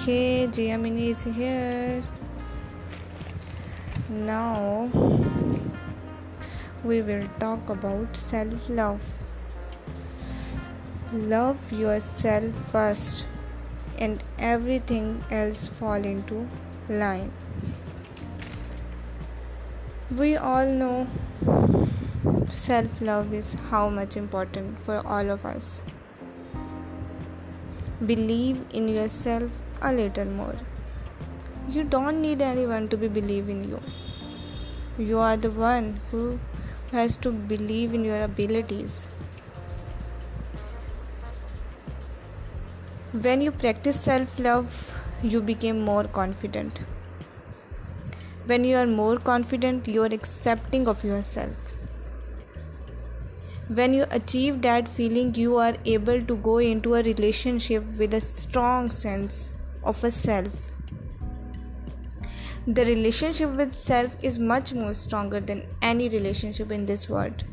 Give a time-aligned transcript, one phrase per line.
[0.00, 2.02] Okay, Jayamini is here.
[4.08, 4.88] Now
[6.84, 9.00] we will talk about self-love.
[11.12, 13.26] Love yourself first
[13.98, 16.46] and everything else fall into
[16.88, 17.32] line.
[20.16, 21.08] We all know
[22.62, 25.82] self-love is how much important for all of us.
[28.06, 29.50] Believe in yourself
[29.82, 30.54] a little more.
[31.68, 33.80] You don't need anyone to believe in you.
[34.98, 36.38] You are the one who
[36.92, 39.06] has to believe in your abilities.
[43.12, 44.70] When you practice self-love,
[45.22, 46.80] you become more confident.
[48.46, 51.74] When you are more confident, you are accepting of yourself.
[53.68, 58.20] When you achieve that feeling, you are able to go into a relationship with a
[58.22, 59.46] strong sense
[59.88, 60.72] of a self.
[62.66, 67.44] The relationship with self is much more stronger than any relationship in this world.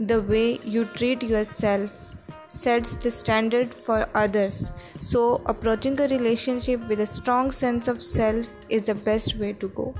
[0.00, 2.02] The way you treat yourself
[2.48, 8.68] sets the standard for others, so approaching a relationship with a strong sense of self
[8.68, 9.94] is the best way to go.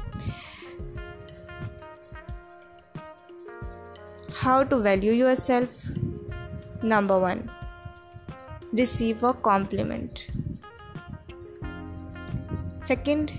[4.45, 5.83] How to value yourself?
[6.83, 7.51] Number 1.
[8.73, 10.27] Receive a compliment.
[12.89, 13.33] Second,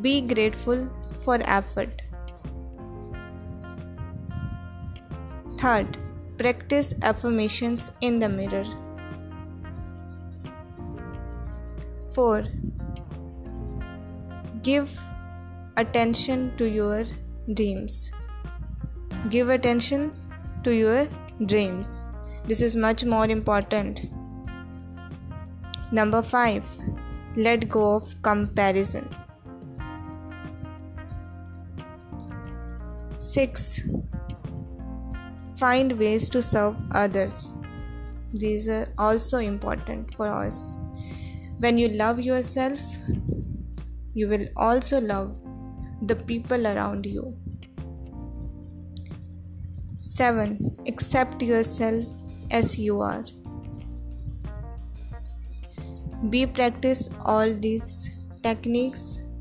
[0.00, 0.82] be grateful
[1.22, 2.02] for effort.
[5.60, 5.96] Third,
[6.42, 8.62] practice affirmations in the mirror.
[12.14, 12.44] 4.
[14.70, 14.88] Give
[15.76, 17.02] attention to your
[17.54, 18.12] dreams.
[19.30, 20.12] Give attention
[20.62, 21.08] to your
[21.44, 21.98] dreams.
[22.44, 24.02] This is much more important.
[25.90, 26.82] Number 5.
[27.34, 29.08] Let go of comparison.
[33.16, 33.84] 6.
[35.56, 37.54] Find ways to serve others.
[38.34, 40.78] These are also important for us.
[41.58, 42.80] When you love yourself,
[44.12, 45.34] you will also love
[46.02, 47.32] the people around you.
[50.02, 50.76] 7.
[50.86, 52.04] Accept yourself
[52.50, 53.24] as you are.
[56.30, 57.90] Be practice all these
[58.42, 59.31] techniques